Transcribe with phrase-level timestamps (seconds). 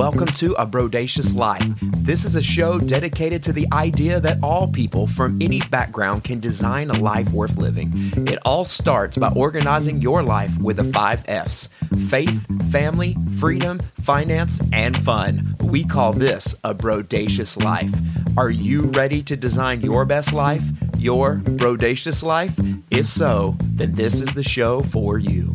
[0.00, 1.74] Welcome to A Brodacious Life.
[1.82, 6.40] This is a show dedicated to the idea that all people from any background can
[6.40, 7.92] design a life worth living.
[8.26, 11.68] It all starts by organizing your life with the five F's
[12.08, 15.54] faith, family, freedom, finance, and fun.
[15.60, 17.92] We call this a Brodacious Life.
[18.38, 20.64] Are you ready to design your best life?
[20.96, 22.58] Your Brodacious Life?
[22.90, 25.54] If so, then this is the show for you.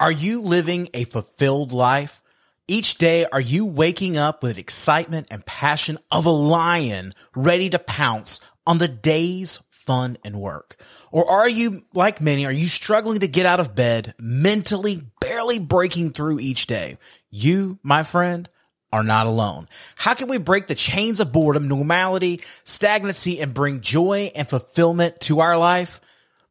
[0.00, 2.22] Are you living a fulfilled life?
[2.68, 7.80] Each day, are you waking up with excitement and passion of a lion ready to
[7.80, 10.76] pounce on the day's fun and work?
[11.10, 15.58] Or are you, like many, are you struggling to get out of bed, mentally barely
[15.58, 16.96] breaking through each day?
[17.28, 18.48] You, my friend,
[18.92, 19.66] are not alone.
[19.96, 25.20] How can we break the chains of boredom, normality, stagnancy, and bring joy and fulfillment
[25.22, 26.00] to our life?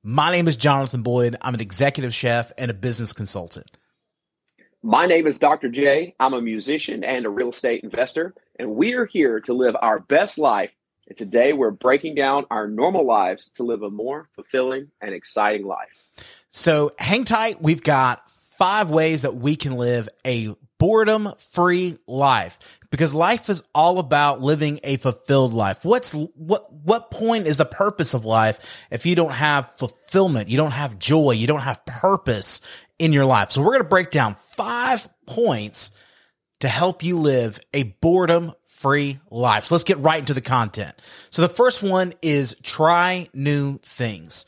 [0.09, 1.35] My name is Jonathan Boyd.
[1.41, 3.77] I'm an executive chef and a business consultant.
[4.81, 5.67] My name is Dr.
[5.67, 6.15] J.
[6.17, 9.99] I'm a musician and a real estate investor, and we are here to live our
[9.99, 10.71] best life.
[11.09, 15.65] And today we're breaking down our normal lives to live a more fulfilling and exciting
[15.65, 16.07] life.
[16.51, 17.61] So hang tight.
[17.61, 23.63] We've got five ways that we can live a boredom free life because life is
[23.73, 25.83] all about living a fulfilled life.
[25.83, 30.57] What's what what point is the purpose of life if you don't have fulfillment, you
[30.57, 32.61] don't have joy, you don't have purpose
[32.99, 33.51] in your life.
[33.51, 35.91] So we're going to break down 5 points
[36.61, 39.65] to help you live a boredom free life.
[39.65, 40.95] So let's get right into the content.
[41.29, 44.45] So the first one is try new things.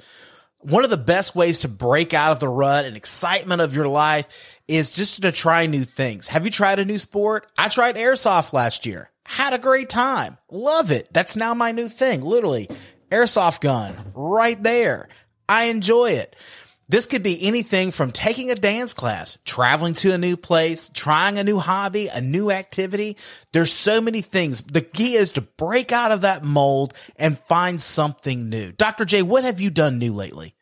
[0.62, 3.88] One of the best ways to break out of the rut and excitement of your
[3.88, 6.28] life is just to try new things.
[6.28, 7.50] Have you tried a new sport?
[7.58, 9.10] I tried airsoft last year.
[9.26, 10.38] Had a great time.
[10.52, 11.08] Love it.
[11.14, 12.22] That's now my new thing.
[12.22, 12.68] Literally,
[13.10, 15.08] airsoft gun right there.
[15.48, 16.36] I enjoy it.
[16.90, 21.38] This could be anything from taking a dance class, traveling to a new place, trying
[21.38, 23.16] a new hobby, a new activity.
[23.54, 24.64] There's so many things.
[24.64, 28.72] The key is to break out of that mold and find something new.
[28.72, 29.06] Dr.
[29.06, 30.56] J, what have you done new lately?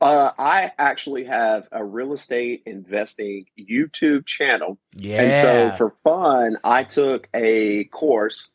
[0.00, 4.78] Uh, I actually have a real estate investing YouTube channel.
[4.96, 5.22] Yeah.
[5.22, 5.32] And
[5.72, 8.52] so for fun, I took a course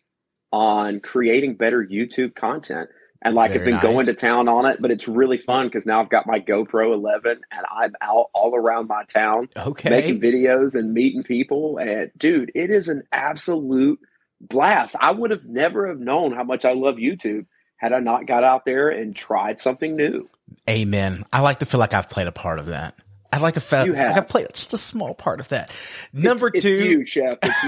[0.51, 2.89] on creating better YouTube content.
[3.21, 3.83] And like Very I've been nice.
[3.83, 6.93] going to town on it, but it's really fun because now I've got my GoPro
[6.93, 9.89] 11 and I'm out all around my town Okay.
[9.89, 11.77] making videos and meeting people.
[11.77, 13.99] And dude, it is an absolute
[14.39, 14.95] blast.
[15.01, 17.45] I would have never have known how much I love YouTube
[17.79, 20.29] had I not got out there and tried something new.
[20.69, 21.25] Amen.
[21.33, 22.95] I like to feel like I've played a part of that.
[23.31, 23.97] I'd like to feel like.
[23.97, 25.71] I've played just a small part of that.
[26.13, 27.37] Number It's- two, it's you, chef.
[27.43, 27.63] It's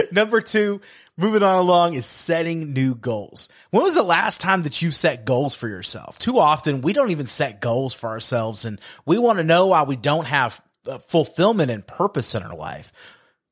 [0.00, 0.06] you.
[0.12, 0.80] Number two,
[1.16, 3.48] moving on along is setting new goals.
[3.70, 6.18] When was the last time that you set goals for yourself?
[6.20, 9.82] Too often we don't even set goals for ourselves and we want to know why
[9.82, 12.92] we don't have uh, fulfillment and purpose in our life.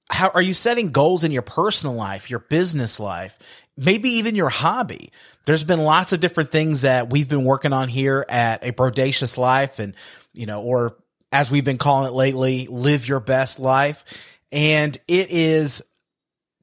[0.08, 3.36] How are you setting goals in your personal life, your business life,
[3.76, 5.10] maybe even your hobby?
[5.46, 9.38] There's been lots of different things that we've been working on here at a Brodacious
[9.38, 9.94] Life and,
[10.34, 10.96] you know, or
[11.32, 14.04] as we've been calling it lately, live your best life.
[14.52, 15.82] And it is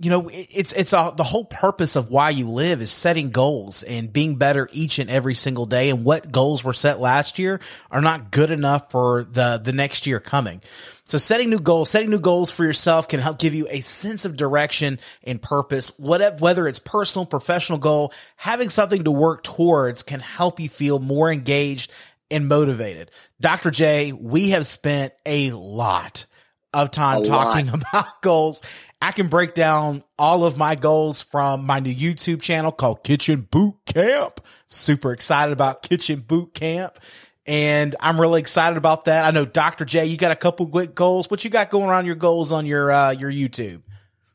[0.03, 3.83] you know it's it's a, the whole purpose of why you live is setting goals
[3.83, 5.89] and being better each and every single day.
[5.89, 10.05] And what goals were set last year are not good enough for the the next
[10.05, 10.61] year coming.
[11.05, 14.25] So setting new goals setting new goals for yourself can help give you a sense
[14.25, 15.97] of direction and purpose.
[15.97, 20.99] Whatever whether it's personal professional goal having something to work towards can help you feel
[20.99, 21.91] more engaged
[22.29, 23.09] and motivated.
[23.39, 26.25] Dr j we have spent a lot
[26.73, 27.83] of time A talking lot.
[27.89, 28.61] about goals.
[29.01, 33.47] I can break down all of my goals from my new YouTube channel called Kitchen
[33.49, 34.39] Boot Camp.
[34.69, 36.97] Super excited about Kitchen Boot Camp.
[37.45, 39.25] And I'm really excited about that.
[39.25, 39.83] I know Dr.
[39.83, 41.29] J, you got a couple quick goals.
[41.29, 43.81] What you got going on your goals on your uh your YouTube?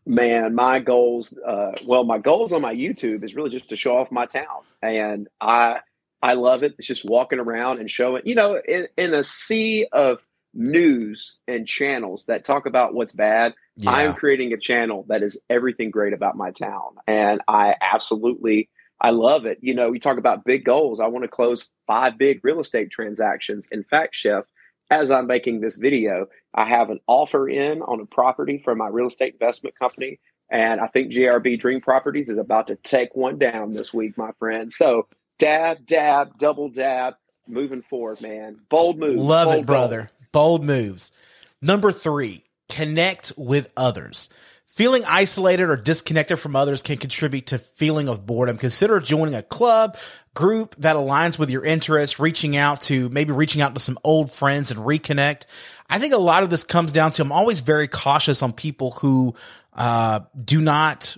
[0.04, 1.34] Man, my goals.
[1.36, 4.62] Uh, well, my goals on my YouTube is really just to show off my town,
[4.82, 5.80] and I
[6.22, 6.74] I love it.
[6.78, 8.22] It's just walking around and showing.
[8.24, 10.26] You know, in, in a sea of
[10.58, 13.54] news and channels that talk about what's bad,
[13.86, 18.68] I'm creating a channel that is everything great about my town, and I absolutely
[19.00, 19.58] I love it.
[19.60, 21.00] You know, we talk about big goals.
[21.00, 23.68] I want to close five big real estate transactions.
[23.70, 24.44] In fact, Chef,
[24.90, 28.88] as I'm making this video, I have an offer in on a property from my
[28.88, 30.18] real estate investment company.
[30.50, 34.30] And I think JRB Dream Properties is about to take one down this week, my
[34.38, 34.72] friend.
[34.72, 35.06] So
[35.38, 37.14] dab, dab, double dab,
[37.46, 38.58] moving forward, man.
[38.70, 39.16] Bold move.
[39.16, 39.98] Love bold it, brother.
[39.98, 40.17] Bold
[40.64, 41.12] moves.
[41.60, 44.28] Number three, connect with others.
[44.66, 48.58] Feeling isolated or disconnected from others can contribute to feeling of boredom.
[48.58, 49.96] Consider joining a club,
[50.34, 54.32] group that aligns with your interests, reaching out to maybe reaching out to some old
[54.32, 55.46] friends and reconnect.
[55.90, 58.92] I think a lot of this comes down to I'm always very cautious on people
[58.92, 59.34] who
[59.72, 61.16] uh, do not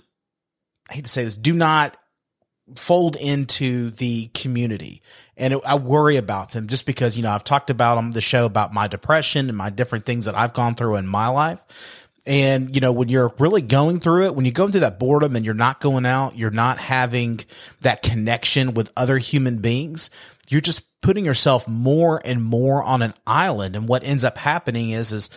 [0.89, 1.95] I hate to say this, do not
[2.75, 5.01] fold into the community.
[5.37, 8.21] And it, I worry about them just because, you know, I've talked about on the
[8.21, 12.07] show about my depression and my different things that I've gone through in my life.
[12.25, 15.35] And, you know, when you're really going through it, when you go through that boredom
[15.35, 17.39] and you're not going out, you're not having
[17.79, 20.11] that connection with other human beings,
[20.47, 23.75] you're just putting yourself more and more on an island.
[23.75, 25.31] And what ends up happening is, is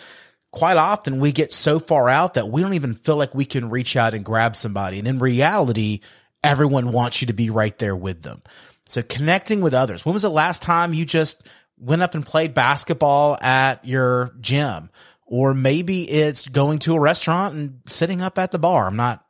[0.50, 3.70] quite often we get so far out that we don't even feel like we can
[3.70, 4.98] reach out and grab somebody.
[4.98, 6.00] And in reality,
[6.44, 8.43] everyone wants you to be right there with them.
[8.87, 10.05] So connecting with others.
[10.05, 11.49] When was the last time you just
[11.79, 14.91] went up and played basketball at your gym?
[15.26, 18.87] Or maybe it's going to a restaurant and sitting up at the bar.
[18.87, 19.25] I'm not,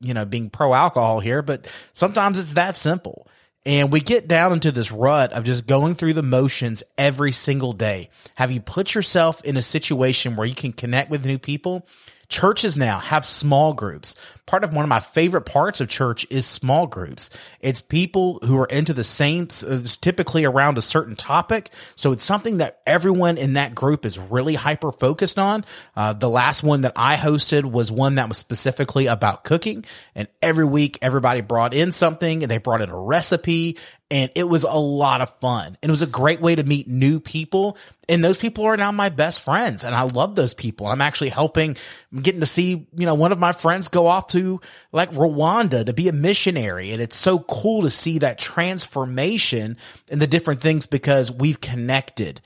[0.00, 3.28] you know, being pro alcohol here, but sometimes it's that simple.
[3.66, 7.72] And we get down into this rut of just going through the motions every single
[7.72, 8.10] day.
[8.36, 11.86] Have you put yourself in a situation where you can connect with new people?
[12.28, 14.16] Churches now have small groups.
[14.46, 17.30] Part of one of my favorite parts of church is small groups.
[17.60, 21.70] It's people who are into the same, typically around a certain topic.
[21.94, 25.64] So it's something that everyone in that group is really hyper focused on.
[25.96, 29.84] Uh, the last one that I hosted was one that was specifically about cooking.
[30.14, 33.76] And every week, everybody brought in something and they brought in a recipe
[34.10, 35.76] and it was a lot of fun.
[35.82, 37.76] And it was a great way to meet new people.
[38.08, 39.82] And those people are now my best friends.
[39.82, 40.86] And I love those people.
[40.86, 41.76] I'm actually helping,
[42.12, 44.60] I'm getting to see, you know, one of my friends go off to
[44.92, 46.92] like Rwanda to be a missionary.
[46.92, 49.76] And it's so cool to see that transformation
[50.08, 52.40] and the different things because we've connected.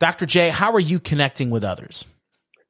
[0.00, 0.26] Dr.
[0.26, 2.04] J, how are you connecting with others?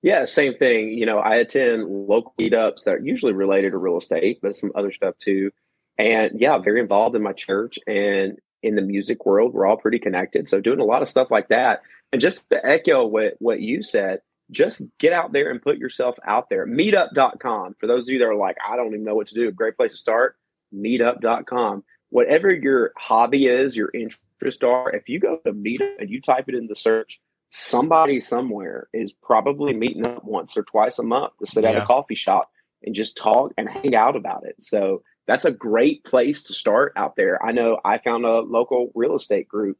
[0.02, 0.90] Yeah, same thing.
[0.90, 4.72] You know, I attend local meetups that are usually related to real estate, but some
[4.74, 5.50] other stuff too
[5.98, 9.54] and yeah, very involved in my church and in the music world.
[9.54, 10.48] We're all pretty connected.
[10.48, 11.82] So doing a lot of stuff like that.
[12.12, 14.20] And just to echo what, what you said,
[14.50, 16.66] just get out there and put yourself out there.
[16.66, 17.76] Meetup.com.
[17.78, 19.52] For those of you that are like, I don't even know what to do, A
[19.52, 20.36] great place to start.
[20.74, 21.84] Meetup.com.
[22.10, 26.48] Whatever your hobby is, your interest are, if you go to Meetup and you type
[26.48, 27.20] it in the search,
[27.50, 31.70] somebody somewhere is probably meeting up once or twice a month to sit yeah.
[31.70, 32.50] at a coffee shop
[32.82, 34.56] and just talk and hang out about it.
[34.60, 37.44] So that's a great place to start out there.
[37.44, 39.78] I know I found a local real estate group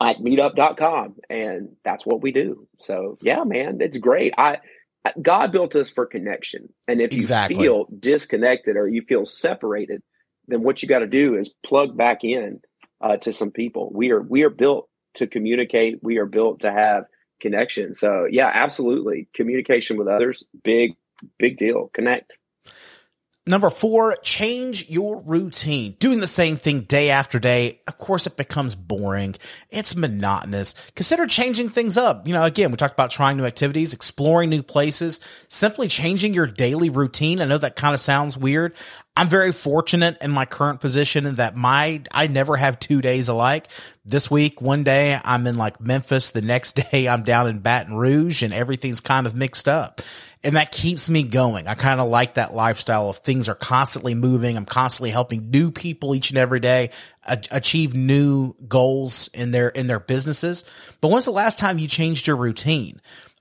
[0.00, 2.68] at meetup.com and that's what we do.
[2.78, 4.34] So yeah, man, it's great.
[4.38, 4.58] I
[5.20, 6.68] God built us for connection.
[6.86, 7.56] And if exactly.
[7.56, 10.02] you feel disconnected or you feel separated,
[10.46, 12.60] then what you got to do is plug back in
[13.00, 13.90] uh, to some people.
[13.92, 15.98] We are we are built to communicate.
[16.02, 17.04] We are built to have
[17.40, 17.94] connection.
[17.94, 19.28] So yeah, absolutely.
[19.34, 20.92] Communication with others, big,
[21.38, 21.90] big deal.
[21.92, 22.38] Connect.
[23.48, 25.96] Number four, change your routine.
[26.00, 29.36] Doing the same thing day after day, of course, it becomes boring.
[29.70, 30.74] It's monotonous.
[30.94, 32.26] Consider changing things up.
[32.26, 36.46] You know, again, we talked about trying new activities, exploring new places, simply changing your
[36.46, 37.40] daily routine.
[37.40, 38.74] I know that kind of sounds weird.
[39.18, 43.66] I'm very fortunate in my current position that my I never have two days alike.
[44.04, 47.96] This week, one day I'm in like Memphis, the next day I'm down in Baton
[47.96, 50.02] Rouge, and everything's kind of mixed up.
[50.44, 51.66] And that keeps me going.
[51.66, 54.56] I kind of like that lifestyle of things are constantly moving.
[54.56, 56.90] I'm constantly helping new people each and every day
[57.50, 60.62] achieve new goals in their in their businesses.
[61.00, 63.00] But when's the last time you changed your routine?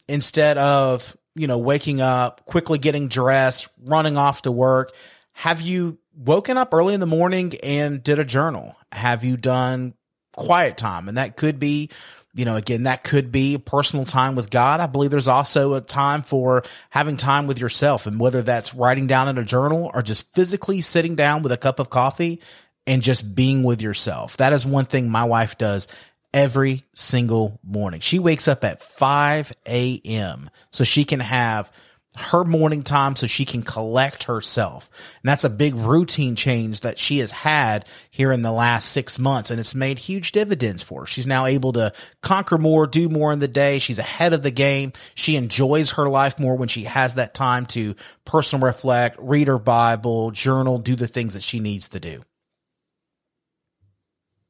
[0.09, 4.91] Instead of, you know, waking up, quickly getting dressed, running off to work,
[5.37, 8.75] have you woken up early in the morning and did a journal?
[8.91, 9.93] Have you done
[10.35, 11.07] quiet time?
[11.07, 11.91] And that could be,
[12.33, 14.79] you know, again, that could be personal time with God.
[14.79, 19.05] I believe there's also a time for having time with yourself and whether that's writing
[19.05, 22.41] down in a journal or just physically sitting down with a cup of coffee
[22.87, 24.37] and just being with yourself.
[24.37, 25.87] That is one thing my wife does
[26.33, 27.99] every single morning.
[27.99, 30.49] She wakes up at 5 a.m.
[30.71, 31.71] so she can have
[32.17, 34.89] her morning time so she can collect herself.
[35.21, 39.19] And that's a big routine change that she has had here in the last six
[39.19, 39.51] months.
[39.51, 41.05] And it's made huge dividends for her.
[41.05, 43.79] She's now able to conquer more, do more in the day.
[43.79, 44.93] She's ahead of the game.
[45.15, 47.95] She enjoys her life more when she has that time to
[48.25, 52.21] personal reflect, read her Bible, journal, do the things that she needs to do.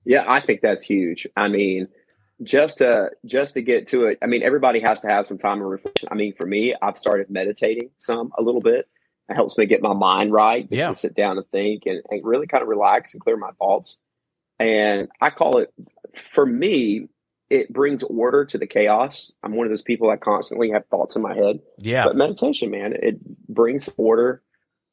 [0.06, 1.28] Yeah, I think that's huge.
[1.36, 1.90] I mean,
[2.44, 5.62] just to just to get to it i mean everybody has to have some time
[5.62, 8.88] of reflection i mean for me i've started meditating some a little bit
[9.30, 10.90] it helps me get my mind right yeah.
[10.90, 13.98] to sit down and think and, and really kind of relax and clear my thoughts
[14.60, 15.74] and i call it
[16.14, 17.08] for me
[17.50, 19.32] it brings order to the chaos.
[19.44, 21.60] I'm one of those people that constantly have thoughts in my head.
[21.80, 22.06] Yeah.
[22.06, 24.42] But meditation, man, it brings order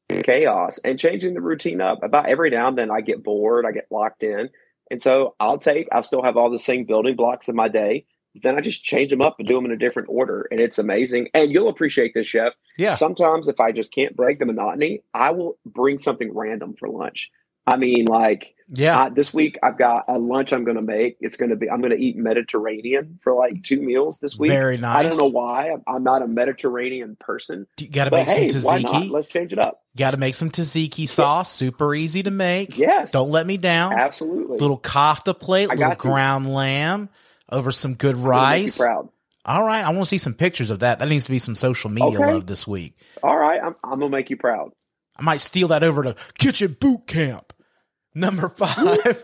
[0.09, 2.03] to chaos and changing the routine up.
[2.03, 4.49] About every now and then I get bored, I get locked in.
[4.91, 8.05] And so I'll take, I'll still have all the same building blocks in my day.
[8.43, 10.47] Then I just change them up and do them in a different order.
[10.51, 11.29] And it's amazing.
[11.33, 12.53] And you'll appreciate this, Chef.
[12.77, 12.95] Yeah.
[12.95, 17.31] Sometimes if I just can't break the monotony, I will bring something random for lunch.
[17.67, 18.97] I mean, like, Yeah.
[18.97, 21.17] uh, this week I've got a lunch I'm going to make.
[21.19, 24.51] It's going to be I'm going to eat Mediterranean for like two meals this week.
[24.51, 24.95] Very nice.
[24.97, 25.71] I don't know why.
[25.71, 28.93] I'm, I'm not a Mediterranean person, You got to make hey, some why not?
[28.93, 29.09] tzatziki.
[29.11, 29.81] Let's change it up.
[29.97, 31.51] Got to make some tzatziki sauce.
[31.51, 32.77] Super easy to make.
[32.77, 33.93] Yes, Don't let me down.
[33.93, 34.59] absolutely.
[34.59, 35.95] Little kofta plate, I little you.
[35.97, 37.09] ground lamb
[37.51, 38.77] over some good I'm gonna make you rice.
[38.77, 39.09] proud.
[39.45, 39.83] All right.
[39.85, 40.99] I want to see some pictures of that.
[40.99, 42.31] That needs to be some social media Okay.
[42.33, 42.95] love this week.
[43.23, 44.71] All right, I'm, I'm gonna make you proud.
[45.17, 47.53] I might steal that over to Kitchen Boot Camp.
[48.15, 49.23] Number five.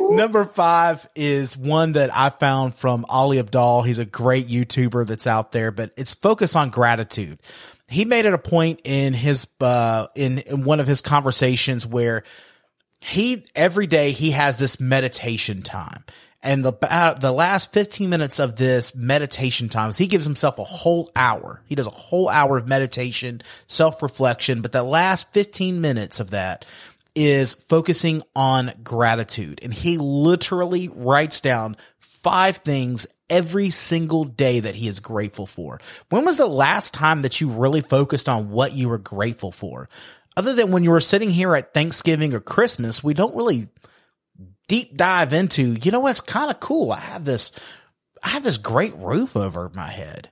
[0.00, 3.86] Number five is one that I found from Ali Abdaal.
[3.86, 7.38] He's a great YouTuber that's out there, but it's focused on gratitude.
[7.88, 12.22] He made it a point in his, uh, in, in one of his conversations where
[13.00, 16.04] he, every day he has this meditation time.
[16.42, 20.64] And the, uh, the last 15 minutes of this meditation times, he gives himself a
[20.64, 21.60] whole hour.
[21.66, 26.30] He does a whole hour of meditation, self reflection, but the last 15 minutes of
[26.30, 26.64] that
[27.14, 29.60] is focusing on gratitude.
[29.62, 35.80] And he literally writes down five things every single day that he is grateful for.
[36.08, 39.88] When was the last time that you really focused on what you were grateful for?
[40.36, 43.68] Other than when you were sitting here at Thanksgiving or Christmas, we don't really
[44.68, 46.92] deep dive into, you know what's kind of cool?
[46.92, 47.52] I have this,
[48.22, 50.30] I have this great roof over my head.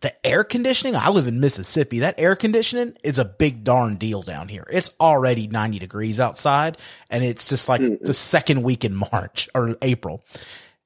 [0.00, 2.00] The air conditioning, I live in Mississippi.
[2.00, 4.66] That air conditioning is a big darn deal down here.
[4.72, 6.78] It's already 90 degrees outside
[7.10, 10.24] and it's just like the second week in March or April.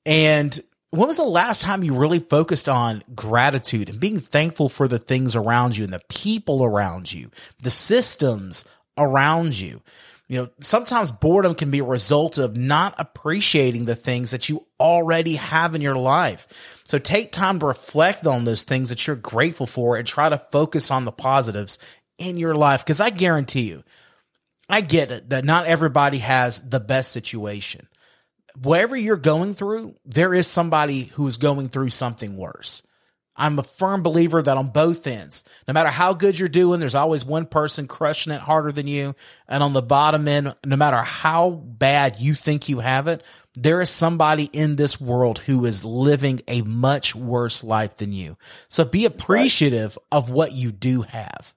[0.04, 0.58] And
[0.90, 4.98] when was the last time you really focused on gratitude and being thankful for the
[4.98, 7.30] things around you and the people around you,
[7.62, 8.64] the systems
[8.96, 9.82] around you?
[10.28, 14.66] You know, sometimes boredom can be a result of not appreciating the things that you
[14.80, 16.80] already have in your life.
[16.84, 20.38] So take time to reflect on those things that you're grateful for and try to
[20.38, 21.78] focus on the positives
[22.16, 22.86] in your life.
[22.86, 23.84] Cause I guarantee you,
[24.68, 27.86] I get it that not everybody has the best situation.
[28.62, 32.82] Whatever you're going through, there is somebody who's going through something worse.
[33.36, 36.94] I'm a firm believer that on both ends, no matter how good you're doing, there's
[36.94, 39.14] always one person crushing it harder than you.
[39.48, 43.22] And on the bottom end, no matter how bad you think you have it,
[43.54, 48.36] there is somebody in this world who is living a much worse life than you.
[48.68, 51.54] So be appreciative of what you do have.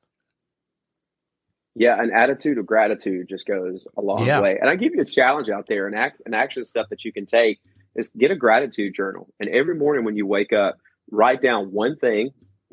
[1.76, 4.42] Yeah, an attitude of gratitude just goes a long Yeah.
[4.42, 4.58] way.
[4.60, 7.14] And I give you a challenge out there, an act, an action stuff that you
[7.14, 7.60] can take
[7.96, 9.28] is get a gratitude journal.
[9.40, 10.80] And every morning when you wake up,
[11.12, 12.32] write down one thing,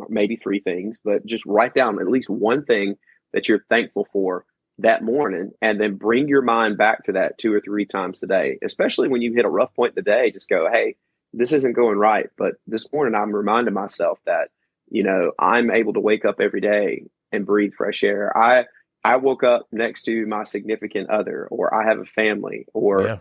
[0.08, 2.96] maybe three things, but just write down at least one thing
[3.32, 4.44] that you're thankful for
[4.78, 8.26] that morning, and then bring your mind back to that two or three times a
[8.26, 8.58] day.
[8.62, 10.96] Especially when you hit a rough point in the day, just go, "Hey,
[11.32, 14.48] this isn't going right." But this morning, I'm reminding myself that
[14.88, 18.36] you know I'm able to wake up every day and breathe fresh air.
[18.36, 18.66] I
[19.04, 23.18] I woke up next to my significant other, or I have a family, or Yeah.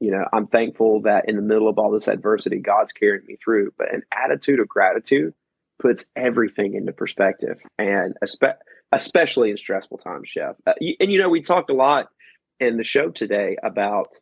[0.00, 3.36] You know, I'm thankful that in the middle of all this adversity, God's carried me
[3.42, 3.72] through.
[3.76, 5.34] But an attitude of gratitude
[5.80, 8.56] puts everything into perspective, and espe-
[8.92, 10.56] especially in stressful times, Chef.
[10.66, 12.08] Uh, and you know, we talked a lot
[12.60, 14.14] in the show today about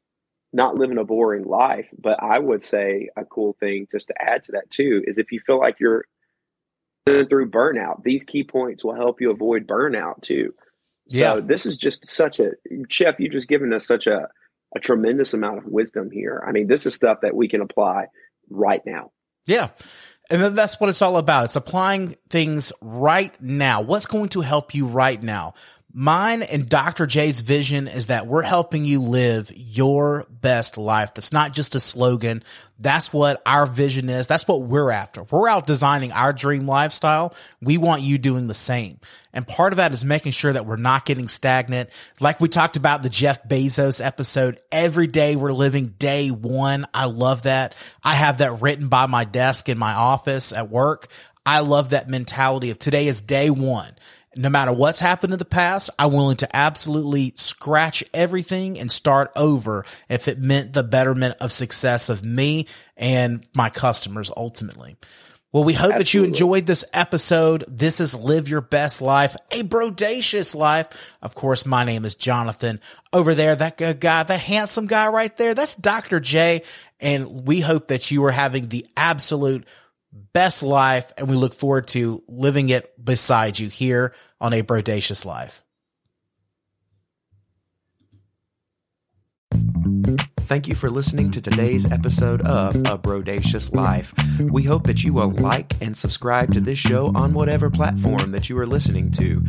[0.52, 4.44] not living a boring life, but I would say a cool thing just to add
[4.44, 6.04] to that too is if you feel like you're
[7.06, 10.54] through burnout, these key points will help you avoid burnout too.
[11.08, 11.40] So Yeah.
[11.40, 12.52] this is just such a
[12.88, 13.16] chef.
[13.20, 14.28] You've just given us such a
[14.74, 16.42] a tremendous amount of wisdom here.
[16.46, 18.06] I mean, this is stuff that we can apply
[18.50, 19.12] right now.
[19.46, 19.68] Yeah.
[20.28, 21.46] And then that's what it's all about.
[21.46, 23.80] It's applying things right now.
[23.80, 25.54] What's going to help you right now?
[25.98, 27.06] Mine and Dr.
[27.06, 31.14] J's vision is that we're helping you live your best life.
[31.14, 32.44] That's not just a slogan.
[32.78, 34.26] That's what our vision is.
[34.26, 35.22] That's what we're after.
[35.22, 37.34] We're out designing our dream lifestyle.
[37.62, 39.00] We want you doing the same.
[39.32, 41.88] And part of that is making sure that we're not getting stagnant.
[42.20, 46.86] Like we talked about the Jeff Bezos episode, every day we're living day one.
[46.92, 47.74] I love that.
[48.04, 51.06] I have that written by my desk in my office at work.
[51.46, 53.94] I love that mentality of today is day one
[54.36, 59.32] no matter what's happened in the past, I'm willing to absolutely scratch everything and start
[59.34, 62.66] over if it meant the betterment of success of me
[62.96, 64.96] and my customers ultimately.
[65.52, 66.02] Well, we hope Absolutely.
[66.02, 67.64] that you enjoyed this episode.
[67.66, 71.16] This is Live Your Best Life, a brodacious life.
[71.22, 72.78] Of course, my name is Jonathan.
[73.10, 76.20] Over there, that good guy, that handsome guy right there, that's Dr.
[76.20, 76.62] J.
[77.00, 79.66] And we hope that you are having the absolute
[80.32, 81.12] best life.
[81.16, 85.62] And we look forward to living it beside you here on a brodacious life.
[90.40, 94.14] Thank you for listening to today's episode of A Brodacious Life.
[94.38, 98.48] We hope that you will like and subscribe to this show on whatever platform that
[98.48, 99.44] you are listening to.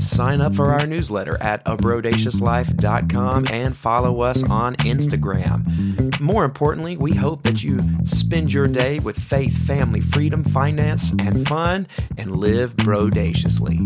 [0.00, 6.18] Sign up for our newsletter at abrodaciouslife.com and follow us on Instagram.
[6.20, 11.46] More importantly, we hope that you spend your day with faith, family, freedom, finance, and
[11.46, 13.78] fun and live brodaciously.